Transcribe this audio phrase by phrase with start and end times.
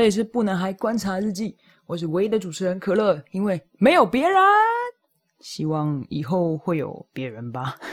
[0.00, 1.54] 这里是不能还观察日记，
[1.84, 4.34] 我是唯一的主持人可乐，因为没有别人。
[5.40, 7.76] 希望以后会有别人吧。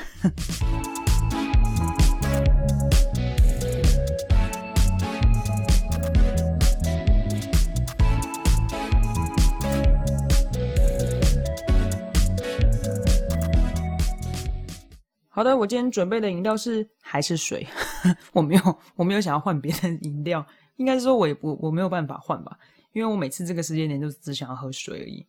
[15.28, 17.68] 好的，我今天准备的饮料是还是水，
[18.32, 20.48] 我没有我没有想要换别的饮料，
[20.78, 22.58] 应该是说我也我我没有办法换吧，
[22.94, 25.24] 因为我每次这个时间点就只想要喝水而已，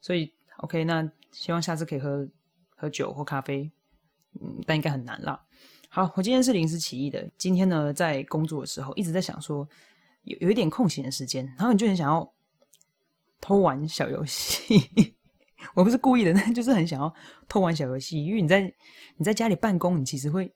[0.00, 2.28] 所以 OK，那希望下次可以喝
[2.76, 3.70] 喝酒或咖啡，
[4.40, 5.40] 嗯，但应该很难啦。
[5.88, 9.66] 好，我今天是临时起意的，今天呢在工作的时候一直在想说
[10.24, 12.30] 有有一点空闲的时间，然后你就很想要
[13.40, 15.14] 偷玩小游戏。
[15.74, 17.12] 我不是故意的，那就是很想要
[17.48, 18.60] 偷玩小游戏，因为你在
[19.16, 20.52] 你在家里办公，你其实会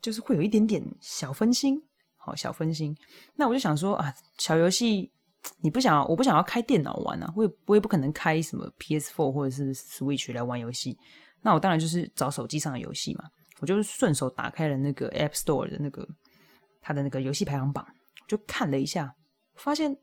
[0.00, 1.80] 就是会有一点点小分心，
[2.24, 2.96] 好小分心。
[3.34, 5.10] 那我就想说啊，小游戏
[5.60, 10.96] 你不想，我不想要开电脑玩啊，我也我也不可能开什么 PS4 或者是 Switch 来玩游戏。
[11.42, 13.24] 那我当然就是找手机上的游戏嘛，
[13.60, 16.08] 我就是顺手打开了那个 App Store 的那个
[16.80, 17.86] 它的那个游戏排行榜，
[18.26, 19.14] 就看了一下，
[19.54, 19.96] 发现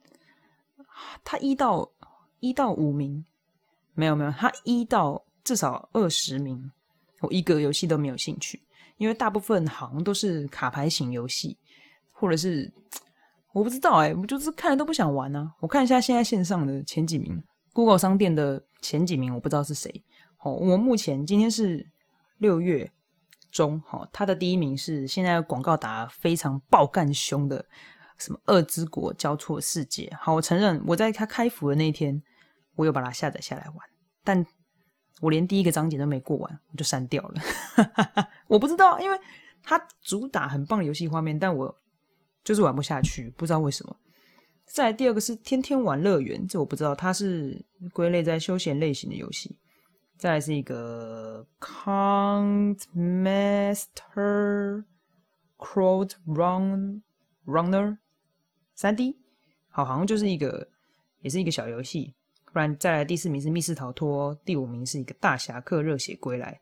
[1.23, 1.91] 它一到
[2.39, 3.25] 一到五名。
[3.93, 6.71] 没有没有，他一到至少二十名，
[7.19, 8.59] 我一个游戏都没有兴趣，
[8.95, 11.57] 因为大部分好像都是卡牌型游戏，
[12.21, 12.71] 或者是
[13.51, 15.51] 我不知道哎，我就是看了都不想玩啊。
[15.59, 20.03] 我看一下现在线上的前几名，Google 商店的前几名，我不知道是谁。
[20.43, 21.85] 哦，我目前今天是
[22.37, 22.89] 六月
[23.51, 27.65] 中，哈，他的第一名是现在广告打非常爆干凶的
[28.17, 30.05] 什么《二之国交错世界》。
[30.17, 32.21] 好，我承认我在他开服的那一天。
[32.77, 33.77] 我有把它下载下来玩，
[34.23, 34.43] 但
[35.19, 37.41] 我连第一个章节都没过完，我就删掉了。
[38.47, 39.19] 我不知道，因为
[39.61, 41.80] 它主打很棒的游戏画面，但我
[42.43, 43.95] 就是玩不下去，不知道为什么。
[44.65, 49.57] 再第二个是天天玩乐园，这我不知道，它是归类在休闲类型的游戏。
[50.17, 54.85] 再来是一个 Count Master
[55.57, 57.01] Crowd Run
[57.45, 57.97] Runner
[58.75, 59.17] 三 D，
[59.69, 60.69] 好，好像就是一个，
[61.21, 62.13] 也是一个小游戏。
[62.53, 66.61] 不然再来第四名是密室逃脱，第五名是一个大侠客热血归来，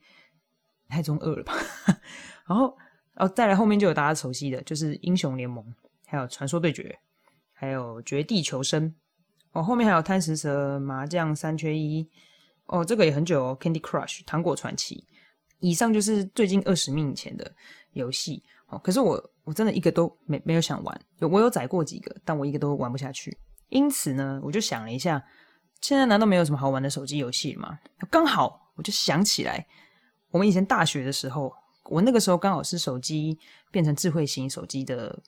[0.87, 1.53] 太中二了吧？
[2.47, 2.77] 然后
[3.19, 5.63] 哦，再来后面就有大家熟悉的，就是英雄联盟，
[6.07, 6.97] 还有传说对决，
[7.53, 8.93] 还有绝地求生。
[9.51, 12.07] 哦，后面还有贪食蛇、麻将三缺一。
[12.65, 15.05] 哦，这个也很久哦，Candy Crush 糖果传奇。
[15.59, 17.51] 以上就是最近二十名以前的
[17.93, 18.41] 游戏。
[18.67, 23.37] 哦，可是我我真的一个都没没有想玩，有我有载过几个，但我一个都玩不下去。
[23.69, 25.23] 因此呢，我就想了一下。
[25.81, 27.79] 现在难道没有什么好玩的手机游戏了吗？
[28.11, 29.65] 刚好我就想起来，
[30.29, 31.53] 我们以前大学的时候，
[31.89, 33.37] 我那个时候刚好是手机
[33.71, 35.19] 变成智慧型手机的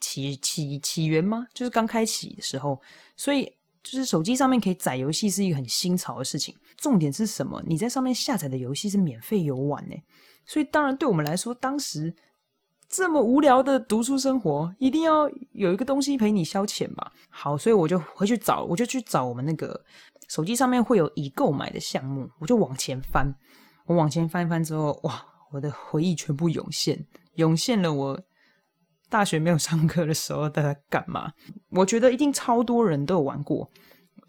[0.00, 1.46] 起起起源吗？
[1.52, 2.80] 就是刚开启的时候，
[3.16, 3.52] 所以
[3.82, 6.54] 就是手机上面可以载游戏是一个很新潮的事情。
[6.76, 7.62] 重点是什么？
[7.66, 9.96] 你在上面下载的游戏是免费游玩呢，
[10.44, 12.14] 所以当然对我们来说，当时。
[12.88, 17.12] 这么无聊的读书生活，一定要有一个东西陪你消遣吧。
[17.28, 19.84] 好，所以我就回去找，我就去找我们那个
[20.28, 23.34] 手机上面会有已购买的项目，我就往前翻。
[23.86, 27.02] 我往前翻一翻之后，哇，我的回忆全部涌现，
[27.36, 28.20] 涌现了我
[29.08, 31.32] 大学没有上课的时候在干嘛。
[31.70, 33.70] 我觉得一定超多人都有玩过，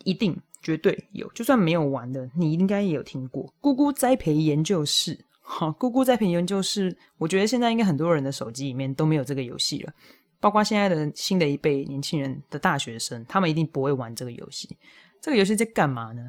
[0.05, 1.29] 一定绝对有。
[1.33, 5.25] 就算没有玩的，你应该也有听过“咕咕栽培研究室”。
[5.41, 9.94] 好，咕咕在品研究室，我觉得现在应该很多人的手机里面都没有这个游戏了，
[10.39, 14.77] 包括现在的新的一辈年轻人的大学生，他们一定不会玩这个游戏。
[15.21, 16.21] 这个游戏在干嘛呢？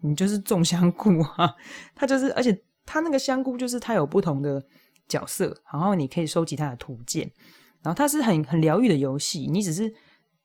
[0.00, 1.54] 你就是种香菇啊，
[1.94, 2.56] 它就是，而且
[2.86, 4.64] 它那个香菇就是它有不同的
[5.06, 7.30] 角色，然后你可以收集它的图鉴，
[7.82, 9.92] 然后它是很很疗愈的游戏，你只是。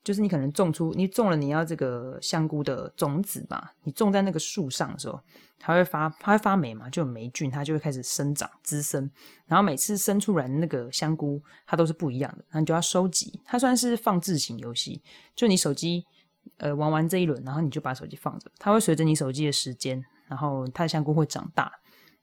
[0.03, 5.21] 就是你可能种出你种了你要这个香菇的种子嘛，你种在那个树上的时候，
[5.59, 9.07] 它会发它会发霉嘛，就有霉菌，它就会开始生长滋生。
[9.45, 13.39] 然后每次生出来那个香菇，它都是不一样的，然后你就要收集。
[13.45, 15.03] 它算是放置型游戏，
[15.35, 16.03] 就你手机
[16.57, 21.71] 呃玩完这一轮，然后你就把手机放着，它会随着你手机的时间，然后它的香菇会长大。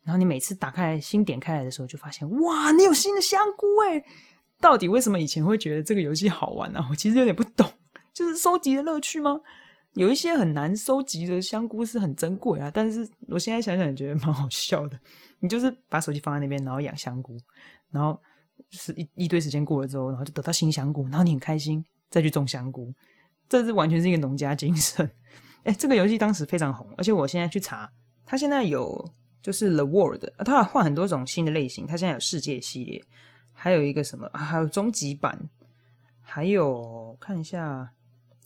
[0.05, 4.05] 然后你每次打开新点开来的时候，就发现哇，你有新的香菇哎。
[4.61, 6.85] 到底为什么以前会觉得这个游戏好玩呢？
[6.91, 7.71] 我其实有点不懂，
[8.13, 9.41] 就是收集的乐趣吗？
[9.95, 14.99] 有一些很难收集的香菇是很珍贵啊，但是我现在想想觉得蛮好笑的。
[15.41, 17.37] 你就是把手机放在那边，然后养香菇，
[17.91, 18.21] 然后
[18.71, 22.93] 是一一堆时间过了之后，然后就得到新香菇，然后你很开心再去种香菇，
[23.49, 25.09] 这是完全是一个农家精神。
[25.63, 27.89] 哎，这个游戏当时非常红，而且我现在去查，
[28.27, 29.09] 它现在有
[29.49, 33.03] 就是 The World，它换很多种新的类型，它现在有世界系列。
[33.55, 34.29] 还有一个什么？
[34.35, 35.49] 还有终极版，
[36.21, 37.91] 还有看一下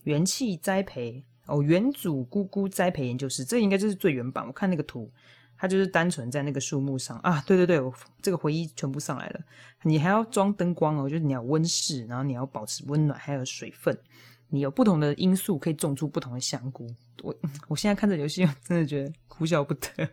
[0.04, 4.46] 元气栽培哦，元祖姑姑栽培研究室，这应该就是最原版。
[4.46, 5.10] 我看那个图，
[5.56, 7.42] 它就是单纯在那个树木上啊。
[7.48, 9.40] 对对对，我这个回忆全部上来了。
[9.82, 13.98] 你还要装灯光哦，就是你要温室，然后你要保持温暖，还有水分。
[14.50, 16.86] 你有不同的因素可以种出不同的香菇。
[17.24, 17.34] 我
[17.66, 20.08] 我现在看这游戏，真的觉得哭笑不得。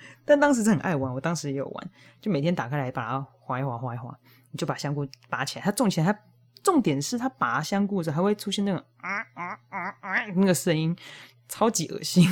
[0.24, 1.90] 但当时是很爱玩，我当时也有玩，
[2.20, 4.16] 就每天打开来把它划一划，划一划，
[4.50, 5.64] 你就把香菇拔起来。
[5.64, 6.18] 它种起来，它
[6.62, 10.94] 重点是它拔香菇的时候还会出现那种啊啊啊啊那个声音，
[11.48, 12.28] 超级恶心，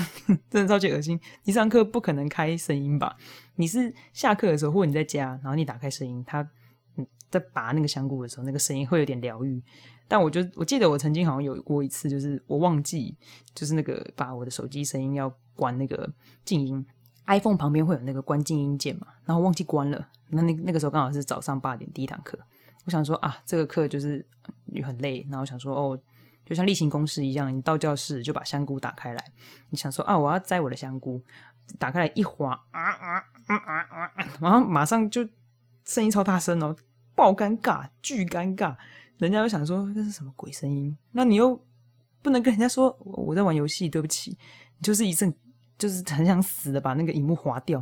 [0.51, 1.19] 真的超级恶心。
[1.45, 3.17] 你上课不可能开声音吧？
[3.55, 6.47] 你是下课的时候，或者你在家，然后你打开声音，它
[7.31, 9.63] 在拔那个香菇的时候，那个声音会有点疗愈。
[10.09, 13.17] 但我就我记得我曾经好像有过一次，就是我忘记，
[13.55, 16.09] 就是那个把我的手机声音要关那个
[16.45, 16.85] 静音
[17.27, 20.09] ，iPhone 旁边会有那个关静音键嘛，然后忘记关了。
[20.29, 22.39] 那那那个时候刚好是早上八点第一堂课，
[22.85, 24.25] 我想说啊，这个课就是
[24.85, 25.99] 很累，然后想说哦，
[26.45, 29.25] 就像例行公事一样，你到教室就把香菇打开来，
[29.71, 31.23] 你想说啊，我要摘我的香菇，
[31.79, 35.29] 打开来一划啊啊啊啊啊，然后马上就
[35.85, 36.75] 声音超大声哦，
[37.15, 38.77] 爆尴尬，巨尴尬。
[39.19, 40.97] 人家又想说这是什么鬼声音？
[41.13, 41.59] 那你又
[42.21, 44.37] 不能跟人家说我在玩游戏，对不起，
[44.77, 45.33] 你就是一阵
[45.79, 47.79] 就是很想死的把那个荧幕划掉，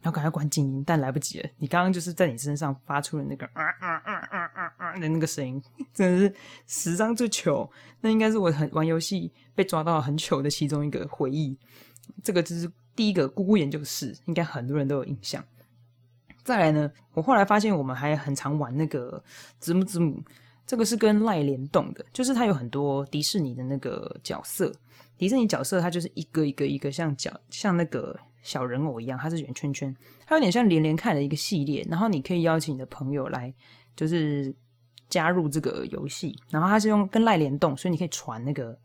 [0.00, 1.48] 然后赶快关静音，但来不及了。
[1.58, 5.62] 你刚刚就是在你身上发出了那个啊啊啊啊啊啊的那个声音，
[5.92, 6.34] 真的是
[6.66, 7.70] 史上最糗。
[8.00, 11.56] 那应该是我很玩游戏被抓到很糗的其中一个回忆。
[12.22, 15.42] 这个就是第一个咕咕研究室，应该很多人都有印象。
[16.42, 19.22] 再来呢，我后来发现我们还很常玩那个
[19.58, 20.22] 子母子母。
[20.66, 24.72] 这个是跟赖联动的，就是它有很多迪士尼的那个角色，
[25.16, 29.94] 迪士尼角色它就是一个一个一个像角像那个小人偶一样，它是圆圈圈，
[30.26, 33.52] 它有点像连连看的一个系列，然后你可以邀请你的朋友来，
[33.96, 34.54] 就是
[35.08, 38.76] 加入这个游戏，然后它是用跟赖联动，所以你可以传那个，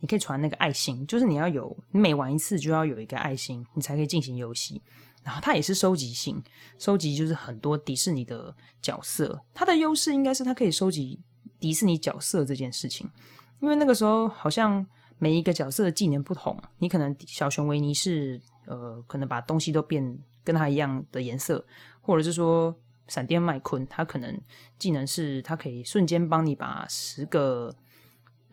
[0.00, 4.82] 你可以传那个爱心，就是你要有你每玩一次就要有一个爱心，你才可以进行游戏。
[5.24, 6.42] 然后它也是收集性，
[6.78, 9.38] 收集就是很多迪士尼的角色。
[9.52, 11.20] 它的优势应该是它可以收集
[11.60, 13.06] 迪士尼角色这件事情，
[13.60, 14.86] 因为那个时候好像
[15.18, 21.64] 每一个角色的技能不同，你可能小熊维尼是呃，可能把东西都变跟它一样的颜色，
[22.00, 22.74] 或者是说
[23.06, 24.40] 闪电麦昆，他可能
[24.78, 27.74] 技能是他可以瞬间帮你把十个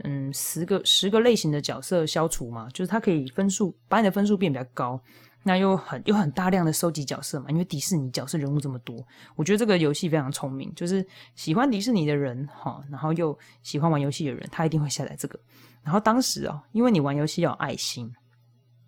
[0.03, 5.00] 嗯十个十个类型的角色消除嘛，就是它可以分数把你的分数变比较高。
[5.47, 9.06] 那又很又很大量的收集角色嘛，因为迪士尼角色人物这么多，
[9.36, 11.06] 我觉得这个游戏非常聪明，就是
[11.36, 15.39] 喜欢迪士尼的人哈，然后又喜欢玩游戏的人，他一定会下载这个。
[15.83, 18.12] 然后当时哦，因为你玩游戏要有爱心，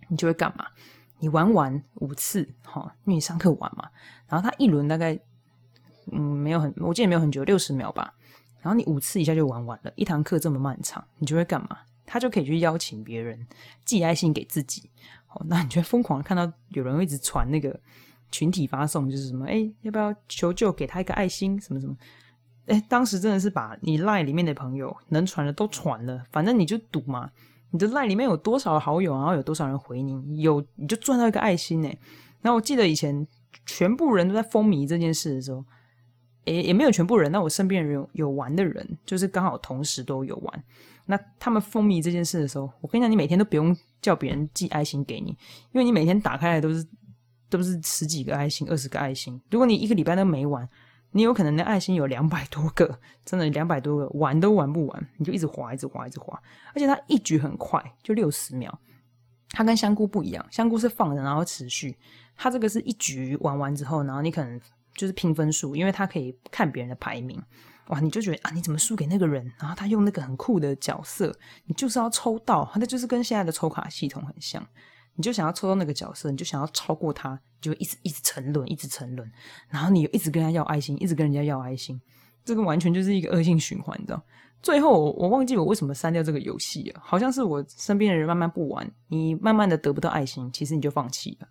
[0.07, 0.65] 你就会干嘛？
[1.19, 3.87] 你玩完五次哈，因为你上课玩嘛，
[4.27, 5.15] 然后他一轮大概
[6.11, 8.11] 嗯没有很，我记得没有很久，六十秒吧。
[8.61, 11.77] 然后你五次一下就玩完了，一堂课这么漫长，你就会干嘛？
[12.03, 13.45] 他就可以去邀请别人
[13.85, 14.89] 寄爱心给自己。
[15.47, 17.79] 那你就疯狂看到有人一直传那个
[18.31, 21.95] 群体发送，就是什么哎，要不要求救给他一个爱心什么什么？
[22.67, 27.29] 哎，当时真的是把你赖里面的朋友能传的都传了，反正你就赌嘛，
[27.71, 31.89] 你的赖里面有多少好友，然后有多少人回你，有你就赚到一个爱心呢。
[32.41, 33.25] 然后我记得以前
[33.65, 35.63] 全部人都在风靡这件事的时候，
[36.43, 40.63] 也也没有全部人，那我身边人有有玩的人，就是刚好同时都有玩。
[41.05, 45.29] 那他们风靡这件事的时候，我跟你讲，你每天都不用叫别人寄爱心给你，
[45.71, 46.87] 因为你每天打开来都是
[47.49, 49.41] 都是十几个爱心、二十个爱心。
[49.49, 50.67] 如果你一个礼拜都没玩，
[51.11, 56.39] 你有可能那爱心有两百多个，真的两百多个，玩都玩不完，你就一直滑，一直滑，一直滑。
[56.73, 58.79] 而且它一局很快，就六十秒。
[59.51, 61.97] 它跟香菇不一样，香菇是放着然后持续，
[62.35, 64.59] 它这个是一局玩完之后，然后你可能
[64.93, 67.41] 就是拼分数，因为它可以看别人的排名。
[67.87, 69.51] 哇，你就觉得啊，你怎么输给那个人？
[69.59, 71.33] 然后他用那个很酷的角色，
[71.65, 74.65] 你就是要抽到，他就是跟现在的抽卡系统很像，
[75.15, 79.31] 你就想要抽到那个角色，你就想要超过他，就一直一直沉沦，一直沉沦，
[79.69, 81.99] 然后你又一直跟他要爱心，一直跟人家要爱心，
[82.43, 84.21] 这个完全就是一个恶性循环，你知道？
[84.61, 91.47] 最后我我忘记我为什么删掉这个游戏了，好像是我身边的人慢慢不玩，你慢慢的得不到爱心，其实你就放弃了。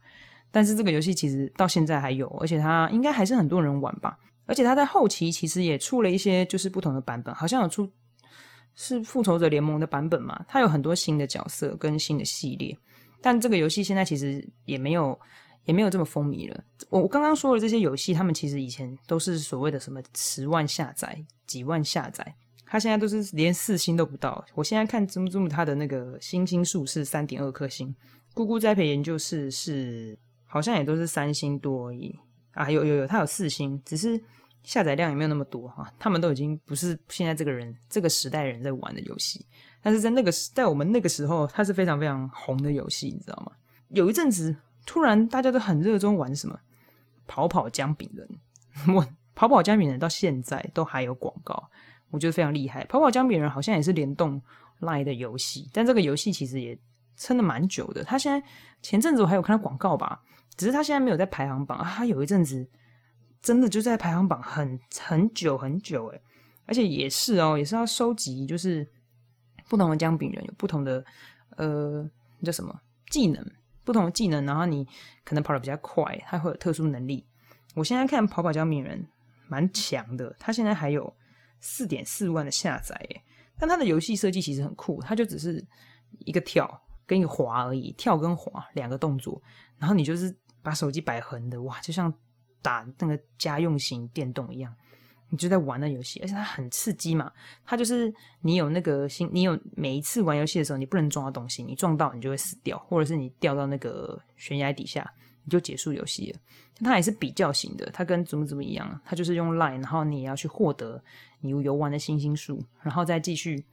[0.50, 4.18] 但是这个游戏其实到现在还有，而且它应该还是很多人玩吧。
[4.46, 7.90] 而且他在后期其实也出了一些就是不同的版本，好像有出
[8.74, 12.76] 是复仇者联盟的版本嘛，它有很多新的角色跟新的系列。
[13.20, 15.18] 但这个游戏现在其实也没有
[15.64, 16.64] 也没有这么风靡了。
[16.90, 24.44] 我我刚刚说的这些游戏，他们其实以前都是所谓的什么十万下载、几万下载，它现在都是连四星都不到。
[24.54, 27.92] 我现在看 Zoom Zoom 它的那个星星数是三点二颗星，
[28.34, 32.16] 咕咕栽培研究室是好像也都是三星多而已
[32.56, 34.20] 啊，有有有，它有四星，只是。
[34.62, 39.46] 下载量也没有那么多哈，他们都已经不是现在这个人这个时代人在玩的游戏，
[39.80, 43.52] 但是在那个在我们那个时候，它是非常非常红的游戏，你知道吗？
[43.90, 46.58] 有一阵子突然大家都很热衷玩什么
[47.28, 48.28] 跑跑姜饼人，
[48.92, 51.70] 我跑跑姜饼人到现在都还有广告，
[52.10, 52.82] 我觉得非常厉害。
[52.86, 54.42] 跑跑姜饼人好像也是联动
[54.80, 56.76] Line 的游戏，但这个游戏其实也
[57.16, 58.02] 撑了蛮久的。
[58.02, 58.44] 他现在
[58.82, 60.20] 前阵子我还有看到广告吧，
[60.56, 62.68] 只是他现在没有在排行榜啊，他有一阵子。
[63.42, 66.20] 真的就在排行榜很很久很久诶，
[66.64, 68.84] 而且也是哦，也是要收集，就是
[69.68, 71.04] 不同的姜饼人有不同的
[71.50, 72.04] 呃
[72.42, 72.76] 叫什么
[73.08, 73.48] 技能，
[73.84, 74.84] 不同的技能，然后你
[75.22, 77.24] 可能跑得比较快，他会有特殊能力。
[77.76, 79.06] 我现在看跑跑姜饼人
[79.46, 81.14] 蛮强的，他现在还有
[81.60, 83.22] 四点四万的下载诶，
[83.60, 85.64] 但他的游戏设计其实很酷，他就只是
[86.24, 89.40] 一个跳跟一个滑而已，跳跟滑两个动作，
[89.78, 90.36] 然后你就是
[90.66, 92.12] 把手机摆横的，哇，就像。
[92.62, 94.74] 打那个家用型电动一样，
[95.28, 97.30] 你就在玩那游戏，而且它很刺激嘛。
[97.64, 105.08] 它就是你有那个心，你有每一次玩游戏的时候，你不能撞到东西，你撞到你就会死掉，或者是你掉到那个悬崖底下，
[105.44, 106.40] 你就结束游戏了。
[106.80, 111.00] 它也是比较型的，它跟怎么怎么一样，它就是用 line，然后你也要去获得
[111.38, 113.64] 你游玩的星星数，然后再继续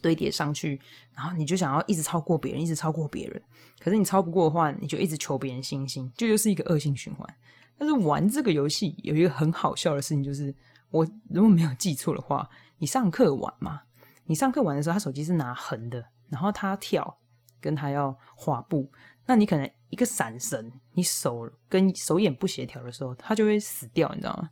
[0.00, 0.80] 堆叠上去，
[1.14, 3.42] 然后你就想要一直超过别人，一直超过别人。
[3.78, 7.28] 可是你超不过的话，你就一直求别人星星，这就是一个恶性循环。
[7.76, 10.54] 但是玩这个游戏有一个很好笑的事情，就是
[10.90, 13.80] 我如果没有记错的话，你上课玩嘛，
[14.24, 17.18] 你上课玩的时候，他手机是拿横的，然后他跳
[17.60, 18.90] 跟他要滑步，
[19.26, 24.48] 那你可能一个闪神，你手跟手眼不协调的时候，他就会死掉，你知道吗？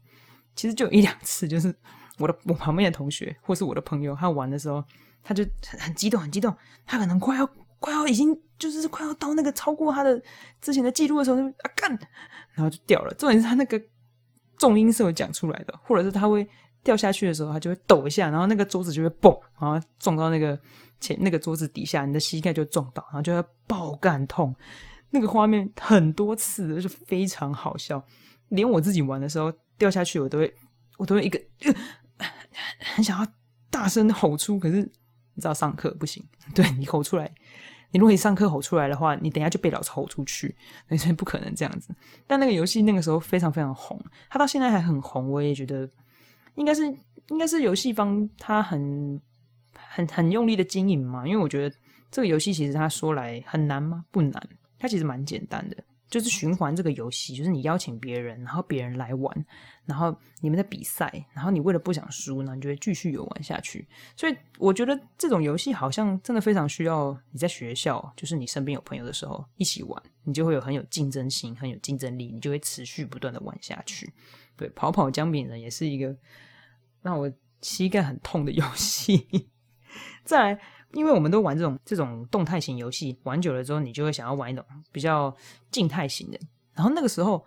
[0.57, 1.73] 其实就一两次，就是
[2.21, 4.85] 我的我旁边的同学或是我的朋友，他玩的时候，
[5.25, 6.55] 他就很很激动，很激动，
[6.87, 7.51] 他可能快要。
[7.83, 10.23] 快要已经就是快要到那个超过他的
[10.61, 11.91] 之前的记录的时候，就啊干，
[12.53, 13.15] 然后就掉了。
[13.15, 13.83] 重点是他那个
[14.59, 16.47] 重音是有讲出来的，或者是他会
[16.83, 20.61] 掉下去的时候，他就会抖一下，然后那个桌子就会嘣，然后撞到那个
[21.01, 24.55] 前那个桌子底下，你的膝盖就撞到，然后就会爆干痛。
[25.09, 28.05] 那个画面很多次，就是非常好笑。
[28.51, 30.55] 连我自己玩的时候掉下去，我都会
[30.99, 31.41] 我都会一个
[32.95, 33.27] 很想要
[33.71, 36.25] 大声吼出，可是你知道上课不行，
[36.55, 37.31] 对你吼出来。
[37.93, 40.55] 你如果你上课吼出来的话，你等下就被老师吼出去，
[40.97, 41.93] 所以不可能这样子。
[42.27, 45.91] 但那个游戏那个时候非常非常红，它到现在还很红，我也觉得
[46.55, 46.87] 应该是
[47.29, 49.21] 应该是游戏方他很
[49.75, 51.77] 很很用力的经营嘛，因为我觉得
[52.13, 54.05] 这个游戏其实他说来很难吗？
[54.13, 54.49] 不难，
[54.79, 55.77] 它其实蛮简单的。
[56.11, 59.47] 就是循环这个游戏，就是你邀请别人，然后别人来玩，
[59.85, 63.87] 然后你们在比赛，然后你为了不想输呢，你就会继续游玩下去。
[64.17, 74.13] 所以我觉得这种游戏好像真的非常需要你在学校，就是你身边有朋友的时候一起玩，你就会有很有竞争性、很有竞争力，你就会持续不断的玩下去。
[74.57, 76.17] 对，跑跑姜饼人也是一个
[77.03, 79.49] 让我膝盖很痛的游戏。
[80.25, 80.61] 再来。
[80.93, 85.35] 因为我们都玩这种这种动态型游戏，玩久了之后，你就会想要玩一种比较
[85.71, 86.39] 静态型的。
[86.75, 87.45] 然后那个时候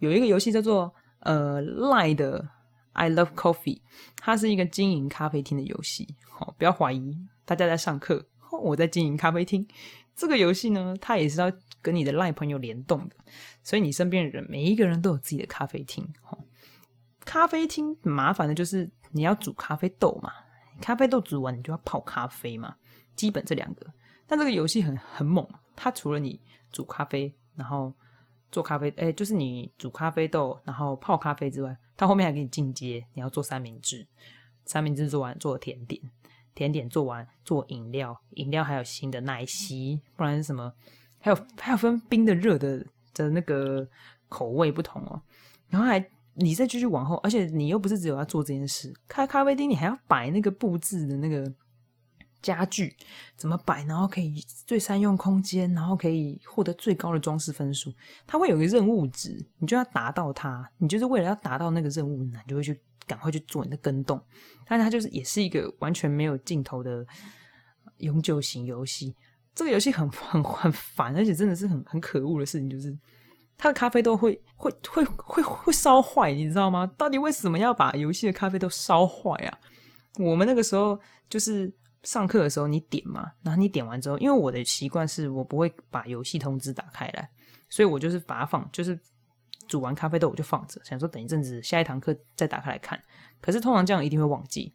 [0.00, 2.48] 有一个游戏叫做呃 Lie 的
[2.92, 3.80] I Love Coffee，
[4.16, 6.14] 它是一个经营咖啡厅的游戏。
[6.28, 8.24] 好，不要怀疑，大家在上课，
[8.62, 9.66] 我在经营咖啡厅。
[10.14, 13.16] 这个游戏呢，它也是要跟你的 Lie 朋友联动的，
[13.62, 16.06] 所以你身边的人每一个人都有自己的咖啡厅。
[17.24, 20.32] 咖啡厅麻烦的就是你要煮咖啡豆嘛。
[20.82, 22.76] 咖啡豆煮完，你就要泡咖啡嘛，
[23.16, 23.86] 基本这两个。
[24.26, 26.38] 但这个游戏很很猛，它除了你
[26.70, 27.90] 煮咖啡，然后
[28.50, 34.06] 做咖啡，哎，就是你煮咖啡豆，然后泡咖啡之外，它后面还给你进阶，你要做三明治，
[34.66, 36.02] 三明治做完做甜点，
[36.54, 40.72] 甜点做完做饮料，饮料还有新的奶昔，不然什么？
[41.20, 42.84] 还有还有分冰的、热的
[43.14, 43.88] 的那个
[44.28, 45.22] 口味不同哦，
[45.68, 46.04] 然后还。
[46.34, 51.52] 你再继续往后，而且你又不是只有要做这件事，开咖啡厅你还要摆那个布置的那个
[52.40, 52.96] 家具，
[53.36, 57.92] 怎么摆，然后可以最善用空间，然后可以获得最高的装饰分数。
[58.26, 64.18] 它会有个任务值，你就要达到它，你就是为了要达到那个任务，你就会去赶快去做你的跟动。
[64.66, 67.06] 但它就是也是一个完全没有尽头的
[67.98, 69.14] 永久型游戏。
[69.54, 72.96] 这个游戏很 很很烦，而且真的是很很可恶的事情，就是。
[73.62, 76.84] 他的咖啡豆会会会会会烧坏，你知道吗？
[76.98, 79.56] 到底为什么要把游戏的咖啡豆烧坏啊？
[80.18, 80.98] 我们那个时候
[81.30, 87.30] 就是上课的时候，你点嘛，然后你点完之后，因为我的习惯是我不会把游戏通知打开来，
[87.70, 88.98] 所以我就是把它放，就是
[89.68, 93.00] 煮完咖啡豆我就放着，想说等一阵子下一堂课再打开来看。
[93.40, 94.74] 可是通常这样一定会忘记，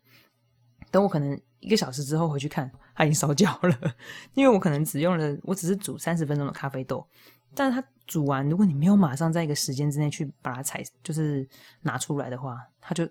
[0.92, 3.78] 等我可能一个小时之后回去看，它已经烧焦了，
[4.34, 7.06] 因为我可能只用了，我只是煮三十分钟的咖啡豆。
[7.54, 11.48] 但是它煮完，如果你没有马上在一个时间之内去把它采，就是
[11.82, 13.08] 拿出来的话，它就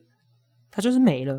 [0.70, 1.34] 它就是没了，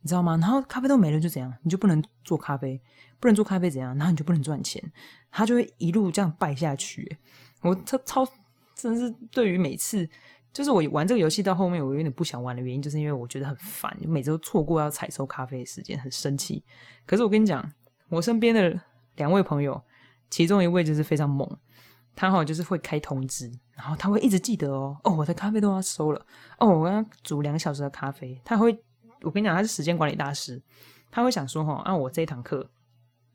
[0.00, 0.36] 你知道吗？
[0.36, 2.78] 然后咖啡豆没了就怎样，你就不能做咖啡，
[3.18, 3.96] 不能做咖啡怎样？
[3.96, 4.82] 然后你就不能赚钱，
[5.30, 7.16] 它就会一路这样败下去。
[7.62, 8.28] 我超超
[8.74, 10.08] 真的是对于每次。
[10.52, 16.64] 就是我玩这个游戏到后面，我有点不想玩的原因，就是因为我觉得很烦，每周错过要采收咖啡的时间，很生气。
[17.04, 17.70] 可是我跟你讲，
[18.08, 18.80] 我身边的
[19.16, 19.78] 两位朋友，
[20.30, 21.46] 其中一位就是非常猛，
[22.16, 26.26] 他好像就是会开通知，然后他会一直记得哦，哦，我的咖啡都要收了，
[26.58, 28.76] 哦，我要煮两个小时的咖啡，他会，
[29.20, 30.60] 我跟你讲，他是时间管理大师，
[31.10, 32.68] 他会想说，哈，啊，我这一堂课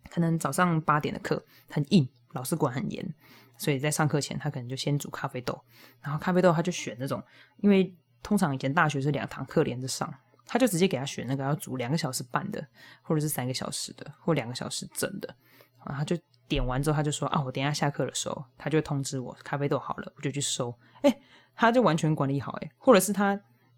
[0.09, 3.13] 可能早上八点的课很硬，老师管很严。
[3.57, 5.63] 所以在上课前，他可能就先煮咖啡豆，
[6.01, 7.21] 然后咖啡豆他就选那种，
[7.57, 10.11] 因为通常以前大学是两堂课连着上，
[10.47, 12.65] 他就直接给他选那个要煮两个小时半的，
[13.03, 15.27] 或者是三个小时的，或两个小时整的，
[15.85, 16.17] 然后他就
[16.51, 20.73] 点完之后，他就说啊，我等下下课的时候，他就通知我咖啡豆好了，我就去收。
[21.01, 21.19] 哎，
[21.55, 23.35] 他就完全管理好，哎，或者是他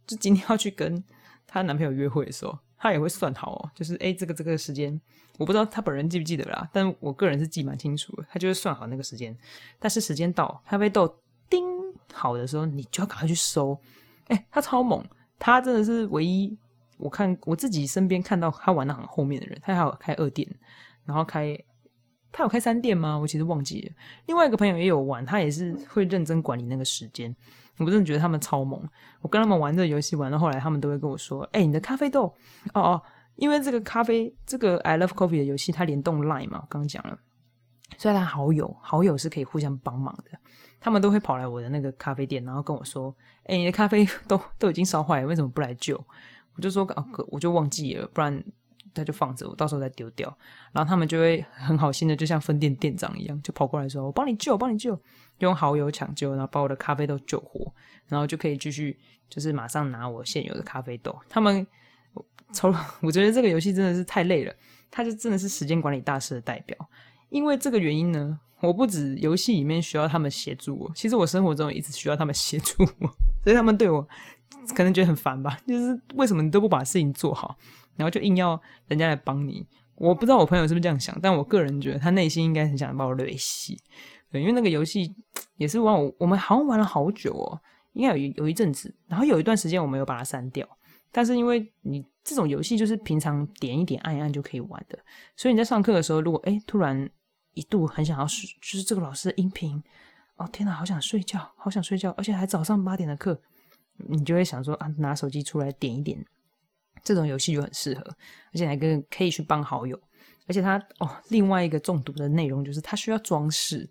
[0.07, 1.03] 就今天要去跟
[1.45, 2.57] 他男朋友约会的时候。
[2.83, 4.99] 他也会算好哦，就是哎，这个这个时间，
[5.37, 8.25] 我不知道他本人记不记得啦，但我个人是记蛮清楚的。
[8.29, 9.33] 他就会算好那个时间，
[9.79, 11.07] 但是时间到，咖啡豆
[11.49, 11.65] 叮
[12.11, 13.79] 好的时候，你就要赶快去收。
[14.27, 15.01] 哎，他超猛，
[15.39, 16.57] 他真的是唯一
[16.97, 19.57] 我看我自己身边看到他玩的很后面的人。
[19.63, 20.45] 他还有开二店，
[21.05, 21.57] 然后开
[22.33, 23.15] 他有开三店吗？
[23.15, 23.93] 我其实忘记了。
[24.25, 27.33] 另外一个朋友也有玩，他也是会认真管理那个时间。
[27.77, 28.81] 我真的觉得他们超猛。
[29.21, 32.25] 我跟他们玩这个游戏，玩到后来，他们都会跟我说：“哎，你的咖啡豆
[32.73, 33.01] 哦哦，
[33.35, 37.17] 因为这个咖啡，这个 I Love Coffee 的游戏，它联动 Line 嘛，我刚刚讲了，
[37.97, 40.37] 所以它好友好友是可以互相帮忙的。
[40.79, 45.95] 他们都会跑来我的那个咖啡店，然后跟我说：‘哎，你的咖啡 都都已经烧坏了，为什么不来救？’
[46.55, 48.43] 我就说：‘哦，我就忘记了，不然
[48.93, 50.35] 他就放着，我到时候再丢掉。’
[50.71, 54.99] 然后他们就会很好心的，就像分店店长一样，就跑过来说：‘我帮你救，我帮你救。’
[55.39, 57.73] 用好友抢救，然后把我的咖啡豆救活，
[58.07, 58.97] 然后就可以继续，
[59.27, 61.13] 就是马上拿我现有的咖啡豆。
[61.27, 61.65] 他们
[62.53, 64.53] 抽， 我觉得这个游戏真的是太累了，
[64.91, 66.77] 他就真的是时间管理大师的代表。
[67.29, 73.07] 因为这个原因呢，我不止游戏里面需要他们协助我，其实我生活中一直需要他们协助我，
[73.43, 74.07] 所以他们对我
[74.75, 77.57] 可能觉得很烦吧，就是为什么你都不把事情做好，
[77.95, 79.65] 然后就硬要人家来帮你。
[79.95, 83.73] 我不知道我朋友是不是这样想，但我个人觉得他内心应该很想把我累死。
[84.31, 85.13] 对，因为那个游戏
[85.57, 87.61] 也是玩，我们好像玩了好久哦，
[87.93, 90.67] 应该有有一阵子，然后有一段时间我没有把它删掉。
[91.11, 94.97] 但是因为你这种游戏就是平常点一点按一按就可以玩的，
[95.37, 97.07] 所以你在上课的时候，如果哎突然
[97.53, 99.81] 一度很想要睡，就是这个老师的音频，
[100.37, 103.39] 哦天哪，好想睡觉，好想睡觉，而且还早上八点的课，
[104.09, 106.25] 你就会想说啊，拿手机出来点一点，
[107.03, 108.01] 这种游戏就很适合，
[108.53, 109.99] 而且还跟可以去帮好友，
[110.47, 113.89] 而且它哦另外一个中毒的内容就是它需要装饰。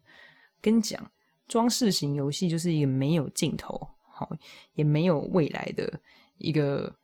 [0.60, 1.10] 跟你讲，
[1.48, 3.76] 装饰型游戏就是一个没有尽头，
[4.08, 4.30] 好
[4.74, 6.00] 也没有未来的
[6.38, 6.94] 一个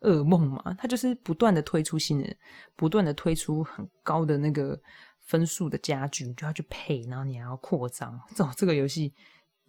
[0.00, 0.74] 噩梦嘛。
[0.76, 2.36] 它就是不断的推出新人，
[2.74, 4.76] 不断的推出很高的那个
[5.20, 8.20] 分数的家具，你就要去配，然后你还要扩张。
[8.34, 9.14] 这种这个游戏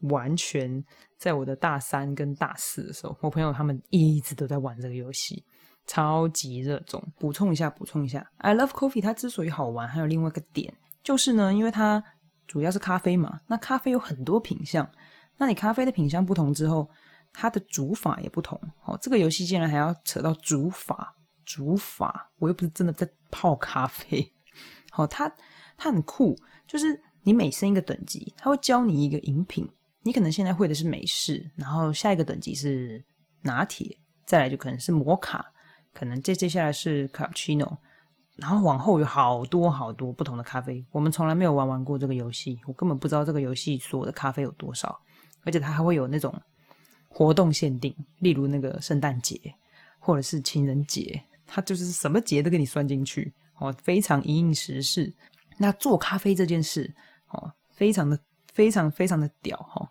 [0.02, 0.84] 完全
[1.18, 5.44] 在我的大三跟大四的时候，我朋友他们一直都在玩这个游戏，
[5.86, 7.02] 超级热衷。
[7.18, 9.02] 补充一下，补充一下，I love coffee。
[9.02, 12.04] 它之所以好玩，还有另外一个点，就是呢，因为它。
[12.48, 14.88] 主要是咖啡嘛，那咖啡有很多品相，
[15.38, 16.88] 那你咖啡的品相不同之后，
[17.34, 18.56] 它的煮法也不同。
[18.84, 24.32] 哦，这个游戏竟然还要扯到煮法，煮法，我又不是真的在泡咖啡。
[24.92, 25.28] 好，它
[25.76, 29.68] 它很酷，就是你每升一个等级，它会教你一个饮品。
[30.06, 33.04] 你可能现在会的是美式，然后下一个等级是
[33.42, 35.44] 拿铁，再来就可能是摩卡，
[35.96, 37.76] 可能接接下来是卡布奇诺。
[38.36, 45.00] 然后往后有好多好多不同的咖啡，我们从来没有玩玩过这个游戏，我根本不知道这个游戏所有的咖啡有多少，
[45.44, 46.40] 而且它还会有那种
[47.08, 49.40] 活动限定，例如那个圣诞节
[49.98, 55.12] 或者是情人节，它就是什么节都给你算进去哦，非常一应时事。
[55.58, 56.94] 那做咖啡这件事
[57.30, 58.20] 哦，非常的
[58.54, 59.90] 非常非常的屌哈，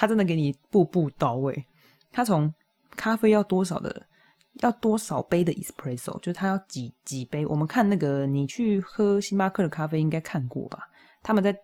[0.00, 1.66] 他真的给你步步到位，
[2.10, 2.52] 他从
[2.96, 4.06] 咖啡要多少的。
[4.54, 6.18] 要多少杯的 espresso？
[6.18, 7.46] 就是他要几几杯？
[7.46, 10.88] 我们看那个，你去喝星巴克的咖啡应该看过吧？
[11.22, 11.56] 他们在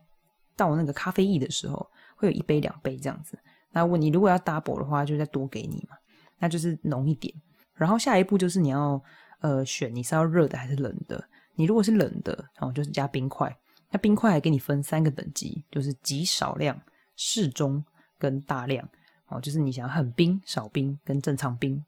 [0.55, 3.38] 倒那个咖啡液的时候，会有一杯、两杯这样子。
[3.72, 5.96] 那问你如果要 double 的话，就再多给你嘛，
[6.38, 7.35] 那就是浓一点。
[7.75, 9.03] 然后下一步就是你要
[9.40, 11.22] 呃选你是要热的还是冷的。
[11.57, 13.55] 你如果是冷的，然后就是加冰块。
[13.90, 16.81] 那冰块还给你分三个等级，就是极少量、
[17.16, 17.85] 适中
[18.18, 18.88] 跟大量。
[19.29, 21.85] 哦，就是你想很冰、少冰跟正常冰。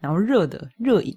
[0.00, 1.16] 然后热的热饮，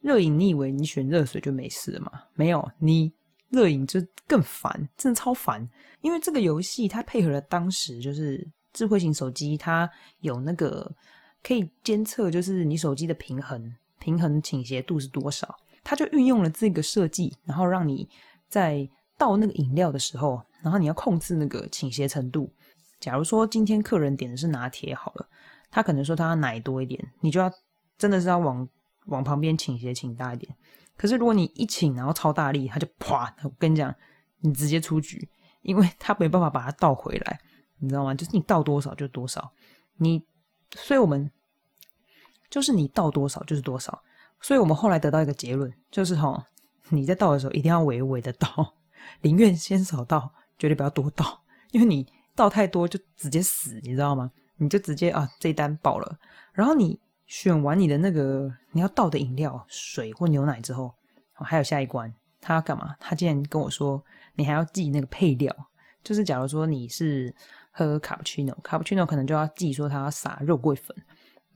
[0.00, 2.10] 热饮你以为你选热水就没事了吗？
[2.34, 3.12] 没有，你
[3.50, 5.68] 热饮就更烦，真的超烦。
[6.00, 9.88] 因为这个游戏它配合了当时就是智慧型手机，它
[10.22, 10.92] 有那个
[11.40, 18.08] 可以监测，就是你手机的平衡平衡倾斜度是多少，它就运用了这个设计，然后让你
[18.48, 22.50] 在倒那个饮料的时候，然后你要控制那个倾斜程度。
[22.98, 25.28] 假如说今天客人点的是拿铁好了，
[25.70, 27.50] 他可能说他要奶多一点，你就要
[27.98, 28.68] 真的是要往
[29.06, 30.54] 往旁边倾斜倾大一点。
[30.96, 33.34] 可是如果你一请然后超大力，他就啪！
[33.42, 33.94] 我跟你讲，
[34.40, 35.28] 你直接出局，
[35.62, 37.38] 因为 他没办法把它倒回来，
[37.78, 38.14] 你知道吗？
[38.14, 39.52] 就是你倒多少就多少，
[39.96, 40.24] 你，
[40.74, 41.30] 所以我们
[42.48, 44.02] 就是你倒多少就是多少。
[44.40, 46.46] 所以我们后来得到一个结论，就是哈，
[46.88, 48.74] 你在倒的时候一定要微微的倒，
[49.20, 52.06] 宁愿先少倒，绝对不要多倒， 因为你
[52.36, 54.30] 倒太多就直接死，你知道吗？
[54.58, 56.16] 你就直接啊这一单爆了，
[56.52, 57.00] 然后你。
[57.28, 60.94] 选完你的那个你要倒的饮料、水或牛奶之后，
[61.32, 62.08] 还有下一关，
[62.40, 62.94] 他要干嘛？
[63.00, 64.00] 他竟然跟我说，
[64.36, 65.52] 你还要记那个配料，
[66.04, 67.34] 就是假如说你是
[67.72, 70.96] 喝卡布奇诺，卡布奇诺可能就要记说他要撒肉桂粉，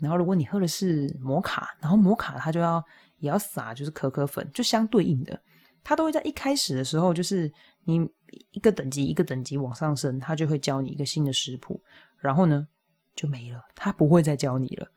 [0.00, 2.84] 然后如果你喝的是摩卡，然后摩卡他就要
[3.18, 5.40] 也要撒就是可可粉，就相对应的，
[5.84, 7.48] 他都会在一开始的时候，就是
[7.84, 8.08] 你
[8.50, 11.80] 一个等级一个等级往上升，他就会教你一个新的食谱，
[12.18, 12.66] 然后呢
[13.14, 14.88] 就没了，他不会再教你了。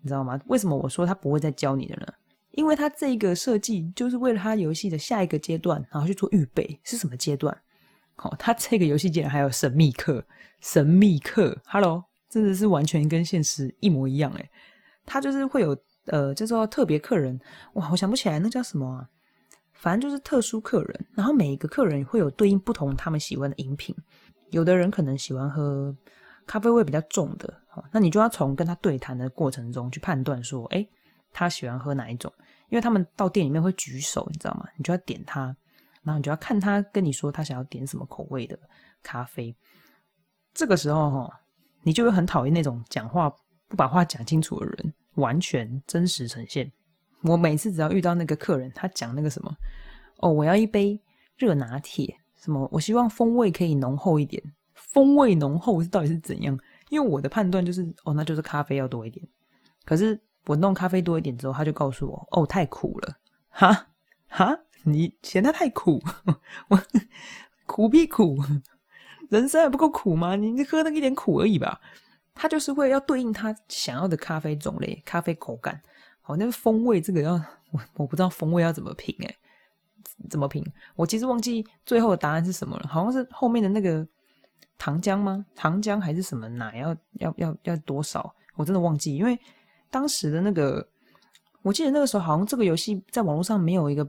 [0.00, 0.40] 你知道吗？
[0.46, 2.06] 为什么我说他不会再教你的呢？
[2.52, 6.78] 因为他这个设计就是为了他游戏的下一个阶段，然后去做预备。
[6.84, 7.56] 是什么阶段？
[8.14, 10.24] 好，他这个游戏竟然还有神秘客，
[10.60, 14.50] 神秘客，Hello，真的是完全跟现实一模一样诶。
[15.04, 17.38] 他就是会有呃，叫做特别客人，
[17.74, 19.06] 哇，我想不起来那叫什么，
[19.76, 21.06] 反正就是特殊客人。
[21.14, 23.94] 然后每一个客人会有对应不同他们喜欢的饮品，
[24.50, 25.94] 有的人可能喜欢喝。
[26.48, 27.60] 咖啡味比较重的，
[27.90, 30.86] 那你就要从跟他对谈的过程中去判断说，哎，
[31.32, 32.32] 他喜欢喝哪一种？
[32.68, 34.64] 因为他们到店里面会举手，你知道吗？
[34.76, 35.46] 你就要点他，
[36.04, 38.56] 然后你就要看他跟你说他想要点什么口味的
[39.02, 39.52] 咖啡。
[40.54, 41.40] 这个时候哈，
[41.82, 43.28] 你就会很讨厌那种讲话
[43.66, 46.70] 不把话讲清楚的人，完全真实呈现。
[47.26, 49.54] 我每次只要遇到那个客人，他讲那个什么，
[50.18, 51.00] 哦，我要一杯
[51.36, 54.42] 热拿铁，什么，我希望风味可以浓厚一点。
[54.74, 56.58] 风味浓厚是到底是怎样？
[56.88, 59.26] 因为我的判断就是，哦，那就是咖啡要多一点。
[59.84, 63.16] 可是我弄咖啡多一点之后，他就告诉我，哦，太苦了，
[63.50, 63.88] 哈
[64.28, 66.02] 哈，你嫌它太苦？
[66.68, 66.80] 我
[67.66, 68.38] 苦必苦，
[69.28, 70.36] 人生还不够苦吗？
[70.36, 71.80] 你喝那一点苦而已吧。
[72.34, 75.82] 他就是会要对应他想要的咖啡种类、咖啡口感。
[76.26, 77.34] 好，那个风味这个要
[77.70, 79.36] 我我不知道风味要怎么评诶，
[80.28, 80.64] 怎么评？
[80.96, 84.06] 我其实忘记最后的答案是什么了，好像是后面的那个。
[84.78, 85.42] 糖浆吗？
[85.54, 86.76] 糖浆还是什么奶？
[86.76, 88.30] 要要要要多少？
[88.56, 89.38] 我真的忘记，因为
[89.90, 90.86] 当时的那个，
[91.62, 94.06] 我记得那个时候好像这个游戏在网络上没有一个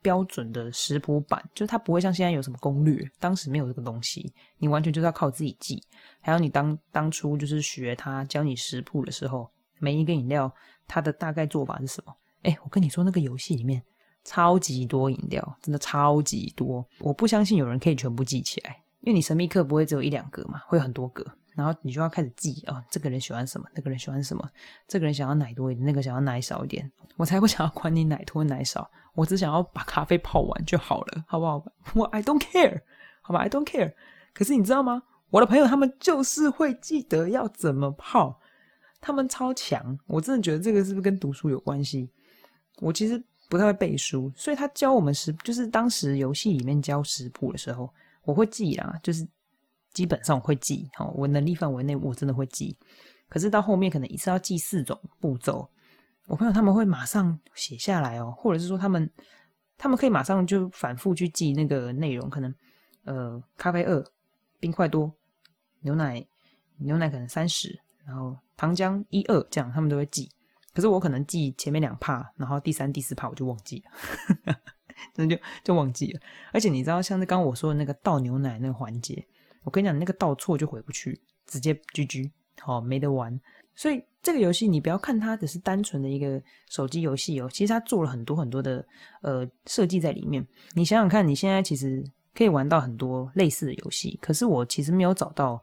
[0.00, 5.82] 标准的食谱版，就是它不会像现在有什么攻略，当时没有这个东西，你完全就是要靠自己记。
[6.20, 10.52] 还有你当当初就是学他教你食谱的时候，每一个饮料
[10.86, 12.14] 它的大概做法是什么？
[12.42, 13.82] 哎，我跟你说，那个游戏里面
[14.24, 18.82] 超级多饮料，真的超级多，我不相信有人可以全部记起来。
[19.00, 24.48] 因为你神秘客不会只有一两个嘛，会有很多个，然后你就要开始记哦，这个人喜欢什么，那个人喜欢什么，
[24.88, 31.64] 这个人想要奶多一点，那个想要奶少一点，我才不想要管你奶多奶少，我只想要把咖啡泡完就好了，好不好？
[31.94, 32.80] 我 I don't care，
[33.22, 33.94] 好吧，I don't care。
[34.34, 35.02] 可是你知道吗？
[35.30, 38.40] 我的朋友他们就是会记得要怎么泡，
[39.06, 42.10] 他们超强，我真的觉得这个是不是跟读书有关系？
[42.78, 47.88] 我其实不太会背书，所以他教我们食，就是当时游戏里面教食谱的时候。
[48.24, 49.24] 我会记啊，就是
[49.92, 52.76] 基本上我会记，好，我能力范围内我真的会记。
[53.28, 55.70] 可是到后面可能一次要记四种步骤，
[56.26, 59.08] 我朋友他们会马上写下来哦，或者是说他们
[59.78, 62.52] 他们可以马上就反复去记那个内容，可能
[63.04, 64.04] 呃咖啡二，
[64.58, 65.08] 冰块多，
[65.82, 66.26] 牛奶
[66.78, 70.30] 牛奶可能三十，然后糖浆一二这样，他们都会记。
[70.74, 74.56] 可是我可能记前面两帕，然后第三第四帕我就忘记了。
[75.14, 76.20] 真的就就忘记了，
[76.52, 79.26] 而且你知道，像是刚刚我说的那个倒牛奶那个环节，
[79.62, 83.38] 我跟你讲，那个倒错就回不去，直接 GG，好没得玩。
[83.74, 88.84] 所以这个游戏你不要看它只是单纯的一个手机游戏哦，其实它做了很多很多的
[89.20, 90.44] 呃设计在里面。
[90.72, 92.02] 你想想看，你现在其实
[92.34, 95.62] 可以玩到很多类似的游戏，可是我其实没有找到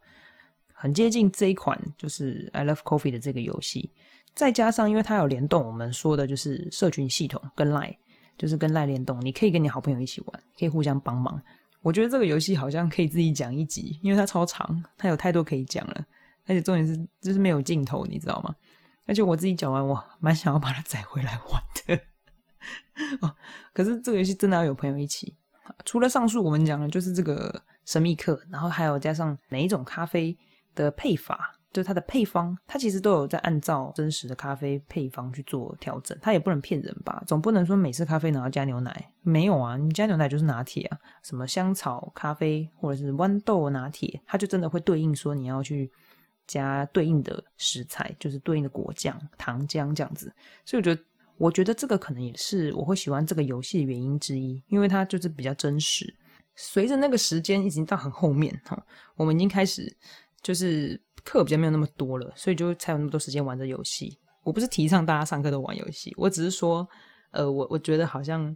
[0.83, 3.89] 很接近这一款就是 I Love Coffee 的这个游戏。
[4.33, 7.95] 再加上因为它有联动，我们说的就是社群系统跟 Line。
[8.37, 11.41] 就是跟 Line 联动，你可以跟你好朋友一起玩，可以互相帮忙。
[11.81, 16.05] 我觉得这个游戏好像可以自己讲一集，因为它超长，它有太多可以讲了。
[16.45, 18.53] 而且重点是，就是没有镜头，你知道吗？
[19.05, 22.01] 而且我自己讲完，我蛮想要把它载回来玩的。
[23.21, 23.33] 哦，
[23.71, 25.33] 可是这个游戏真的要有朋友一起，
[25.85, 30.35] 除了上述我们讲的，就是这个神秘客，然后还有加上每一种咖啡
[30.75, 36.17] 的配法，就是它的配方，它其实都有在按照真实的咖啡配方去做调整。
[36.21, 37.23] 它也不能骗人吧？
[37.25, 39.77] 总不能说每次咖啡然后加牛奶，没有啊？
[39.77, 45.91] 你加牛奶就是拿铁啊，什么香草咖啡或者是豌豆拿铁，它就真的会对应说你要去
[46.47, 50.33] 加对应的食材，就是对应的果酱、糖浆这样子。
[50.65, 51.01] 所以我觉得。
[51.39, 56.15] 我觉得这个可能也是我会喜欢这个游戏的原因之一，因为它就是比较真实。
[56.55, 58.81] 随着那个时间已经到很后面哈，
[59.15, 59.91] 我们已经开始
[60.43, 64.19] 就是课比较没有那么多了，所以就才有那么多时间玩这游戏。
[64.43, 66.85] 我不是提倡大家上课都玩游戏，我只是说，
[67.31, 68.53] 呃，我我觉得好像，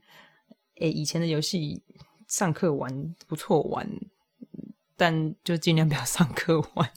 [0.82, 1.82] 诶，以前的游戏
[2.28, 3.89] 上课玩不错玩，
[4.97, 6.91] 但就尽量不要上课玩，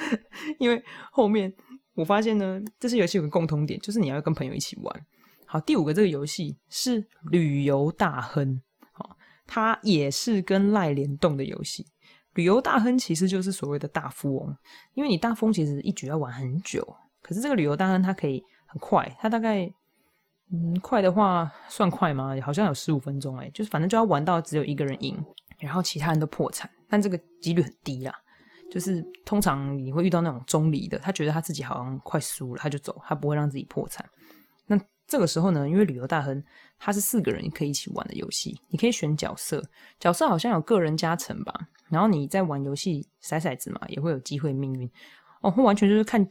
[0.60, 1.50] 因为后面
[1.94, 5.06] 我发现呢，这些游戏有个共通点，就是你要跟朋友一起玩。
[5.46, 8.60] 好，第五个这个游戏是旅游大亨，
[8.92, 11.86] 好，它也是跟赖联动的游戏。
[12.34, 14.56] 旅游大亨其实就是所谓的大富翁，
[14.94, 16.86] 因为你大富翁其实一局要玩很久，
[17.22, 19.72] 可是这个旅游大亨它可以很快，它大概
[20.52, 22.34] 嗯快的话算快吗？
[22.42, 25.16] 好像有十五分钟哎，就是反正就要玩到只有一个人赢，
[25.58, 28.14] 然后其他人都破产，但这个几率很低啦。
[28.70, 34.04] 就是通常你会遇到那种中离的，他觉得他自己好像快输了，他就走，他不会让自己破产。
[34.66, 36.42] 那这个时候呢，因为旅游大亨
[36.78, 39.62] 它是四个人可以一起玩的游戏，你可以选角色，
[40.00, 41.54] 角色好像有个人加成吧。
[41.88, 44.90] 然后你在玩游戏骰骰子嘛，也会有机会命运
[45.40, 46.26] 哦，会完全就是看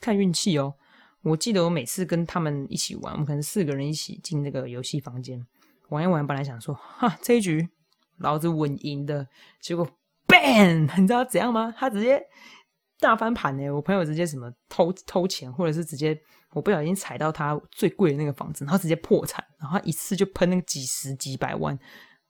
[0.00, 0.74] 看运气哦。
[1.22, 5.44] 我记得我每次跟他们一起玩，我们可能四个人一起进那个游戏房间
[5.88, 7.68] 玩一玩，本来想说哈这一局
[8.18, 9.26] 老子稳赢的，
[9.60, 9.88] 结果
[10.26, 11.74] ban， 你知道怎样吗？
[11.76, 12.22] 他直接
[12.98, 16.18] 大翻盘呢，我朋友直接什么偷偷钱，或者是直接。
[16.54, 21.76] 我不小心踩到他最贵的那个房子，然后直接破产，然后一次就喷那个几十几百万，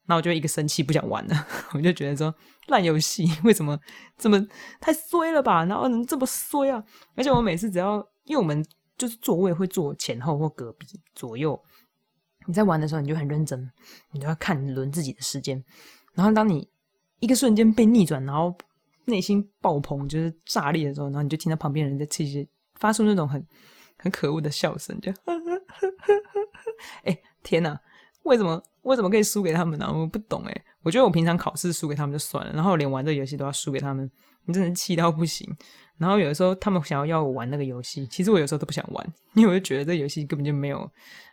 [0.06, 1.46] 那我就一个生气不想玩了。
[1.74, 2.34] 我就觉得说
[2.66, 3.78] 烂游戏为什么
[4.16, 4.38] 这么
[4.80, 5.64] 太衰了吧？
[5.64, 6.82] 然后能这么衰啊？
[7.14, 8.64] 而且我每次只要因为我们
[8.96, 11.60] 就是座位会坐前后或隔壁左右，
[12.46, 13.70] 你在玩的时候你就很认真，
[14.12, 15.62] 你都要看轮自己的时间。
[16.14, 16.68] 然后当你
[17.20, 18.56] 一个瞬间被逆转，然后
[19.04, 23.46] 内心爆棚就是炸裂的时候，然后你就听到旁边人在气息发出那种很。
[23.96, 25.10] 很可恶的笑声，就，
[27.04, 27.80] 哎，天哪，
[28.24, 29.90] 为什么为什么可以输给他们呢？
[29.90, 34.10] 我不懂哎，我觉得我平常考试输给他们就算了，然后连玩这个游戏都要输给他们，
[34.44, 35.48] 你真的是气到不行。
[35.96, 40.90] 然后有的时候他们想要要我玩那个游戏，其实我有时候都不想玩，因为我就觉得这游戏根本就没有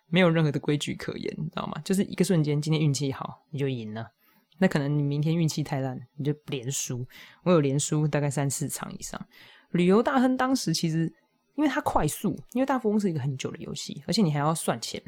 [0.07, 1.81] 没有任何的规矩可言，你知道吗？
[1.83, 4.07] 就是一个瞬间，今天运气好你就赢了，
[4.59, 7.05] 那可能你明天运气太烂你就连输。
[7.43, 9.19] 我有连输大概三四场以上。
[9.71, 11.11] 旅游大亨当时其实。
[11.55, 14.99] 因为它快速，因为大富翁是一个很久的游戏，而且你还要算钱。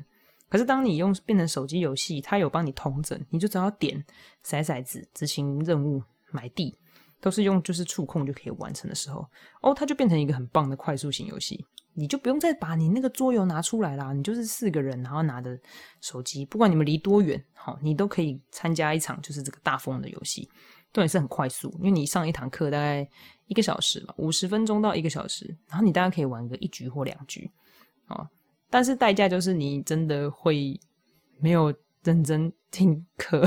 [0.53, 3.99] 可是当你用变成手机游戏，它有帮你通整，你就只要点
[4.45, 6.77] 骰骰子、执行任务、买地，
[7.19, 9.27] 都是用就是触控就可以完成的时候，
[9.63, 11.65] 哦，它就变成一个很棒的快速型游戏。
[11.95, 15.59] 你就不用再把你那个桌游拿出来啦，你就是四个人，然后拿着
[16.01, 20.47] 手机，不管你们离多远，好，你都可以参加一场就是这个大风的游戏。
[20.91, 23.09] 重点是很快速，因为你上一堂课大概
[23.47, 27.49] 一个小时吧，五十分钟到一个小时，然后你大概可以玩个一局或两局，
[28.05, 28.29] 啊，
[28.73, 30.79] 但是代价就是你真的会
[31.37, 31.71] 没有
[32.03, 33.45] 认真听课，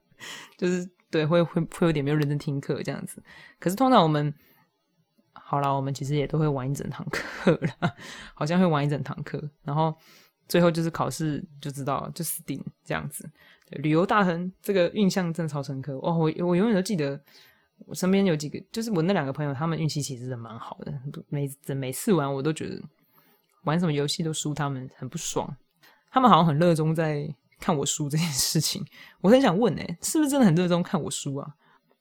[0.56, 3.22] 就是对，会会会有点没有认真听课这样子。
[3.60, 4.32] 可是通常我们
[5.34, 7.94] 好了，我们其实也都会玩一整堂课了，
[8.32, 9.94] 好像会玩一整堂课，然后
[10.48, 13.28] 最后就是考试就知道就死定这样子。
[13.72, 16.16] 旅游大亨这个印象真的超深刻哦！
[16.16, 17.20] 我我永远都记得，
[17.84, 20.92] 我身边有几个，就是我那两个朋友，他们运气其实是蛮好的。
[21.28, 22.80] 每每次玩，我都觉得
[23.64, 25.56] 玩什么游戏都输他们，很不爽。
[26.10, 28.84] 他们好像很热衷在看我输这件事情。
[29.20, 31.54] 我很想问，哎，是不是真的很热衷看我输啊？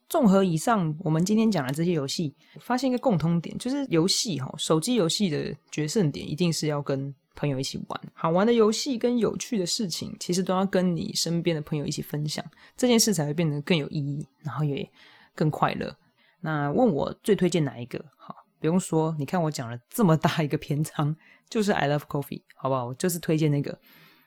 [0.09, 7.13] 综合以上我们今天讲的这些游戏，发现一个共通点，就是游戏哈，手机游戏的决胜点一定是要跟。
[7.33, 12.45] 朋友一起玩好玩的游戏跟有趣的事情，其实都要跟你身边的朋友一起分享，
[12.75, 14.87] 这件事才会变得更有意义，然后也
[15.33, 15.95] 更快乐。
[16.41, 18.03] 那问我最推荐哪一个？
[18.17, 21.13] 好，不用说，你看我讲了这么大一个篇章，
[21.49, 22.85] 就是 I love coffee，好不好？
[22.85, 23.77] 我就是推荐那个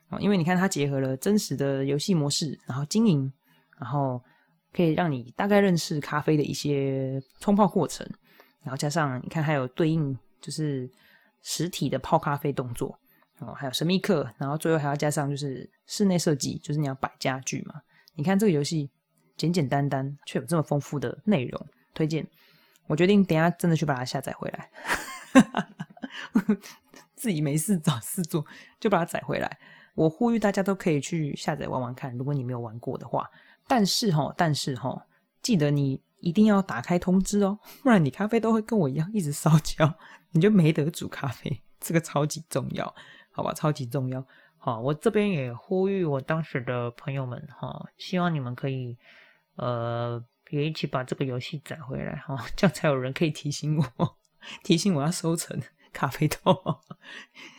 [0.09, 3.33] 啊，因为你看它结合了真实的游戏模式，然后经营，
[3.79, 4.21] 然后
[4.71, 8.05] 可以让你大概认识咖啡的一些冲泡过程，
[8.61, 10.87] 然后加上你看还有对应就是。
[11.47, 12.97] 实体的泡咖啡动作
[13.37, 17.75] 哦，还有神秘客，然后最后还要加上就是室内设计，就是你要摆家具嘛。
[18.15, 18.89] 你看这个游戏
[19.37, 22.27] 简简单单，却有这么丰富的内容，推荐。
[22.87, 24.69] 我决定等下真的去把它下载回来，
[27.15, 28.45] 自己没事找事做
[28.79, 29.57] 就把它载回来。
[29.95, 33.29] 我呼吁大家都可以去下载玩玩看，如果你没有玩过的话。
[33.67, 35.07] 但是哈，但是哈，
[35.41, 39.91] 记得你一定要打开通知哦，不然你咖啡都会跟我一样一直烧焦，
[40.31, 41.61] 你就没得煮咖啡。
[41.79, 42.93] 这个超级重要，
[43.31, 43.53] 好吧？
[43.53, 44.23] 超级重要。
[44.57, 48.97] 好，我这边也呼吁我当时的朋友们哈，希望你们可以
[49.55, 54.15] 呃也一起把这个游戏载回来哈，这样才有人可以提醒我，
[54.63, 55.59] 提醒我要收成
[55.91, 56.39] 咖啡豆。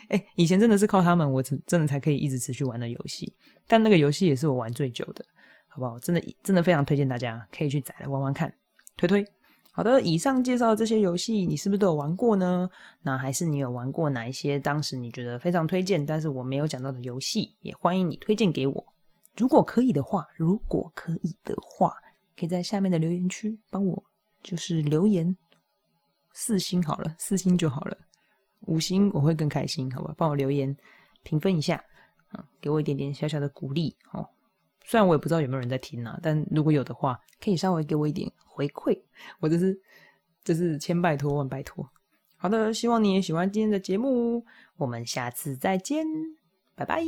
[0.09, 3.33] 哎，以前真的是靠他们，我真真的才可以一直持续玩的游戏。
[3.67, 5.25] 但那个游戏也是我玩最久的，
[5.67, 5.99] 好不好？
[5.99, 8.53] 真的真的非常推荐大家可以去载来玩玩看，
[8.95, 9.25] 推推。
[9.71, 12.67] 好的，以上介绍这些游戏，你是不是都有玩过呢？
[13.03, 18.85] 那还是你有玩过哪一些当时你觉得非常推荐，但是我没有讲到的游戏，也欢迎你推荐给我。
[19.35, 21.93] 如果可以的话，如果可以的话，
[22.37, 24.03] 可以在下面的留言区帮我
[24.43, 25.35] 就是留言
[26.33, 27.97] 四星好了，四星就好了，
[28.61, 30.13] 五星我会更开心，好吧？
[30.15, 30.75] 帮我留言
[31.23, 31.83] 评分一下，
[32.33, 34.29] 嗯，给我一点点小小的鼓励哦。
[34.85, 39.01] 虽然我也不知道有没有人在听啊，但如果有的话，可以稍微给我一点回馈，
[39.39, 39.77] 我这是
[40.43, 41.89] 这是千拜托万拜托。
[42.37, 44.45] 好的，希望你也喜欢今天的节目，
[44.77, 46.05] 我们下次再见，
[46.75, 47.03] 拜拜。